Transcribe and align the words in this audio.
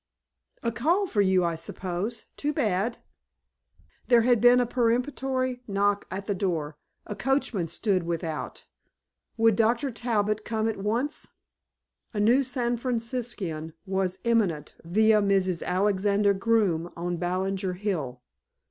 "A 0.63 0.71
call 0.71 1.05
for 1.05 1.21
you, 1.21 1.43
I 1.45 1.55
suppose. 1.55 2.25
Too 2.35 2.51
bad." 2.53 2.97
There 4.07 4.21
had 4.21 4.41
been 4.41 4.59
a 4.59 4.65
peremptory 4.65 5.61
knock 5.67 6.07
on 6.09 6.23
the 6.25 6.33
door. 6.33 6.75
A 7.05 7.15
coachman 7.15 7.67
stood 7.67 8.01
without. 8.01 8.65
Would 9.37 9.55
Dr. 9.55 9.91
Talbot 9.91 10.43
come 10.43 10.67
at 10.67 10.77
once? 10.77 11.27
A 12.15 12.19
new 12.19 12.43
San 12.43 12.77
Franciscan 12.77 13.73
was 13.85 14.17
imminent 14.23 14.73
via 14.83 15.21
Mrs. 15.21 15.61
Alexander 15.63 16.33
Groome 16.33 16.91
on 16.97 17.17
Ballinger 17.17 17.73
Hill. 17.73 18.21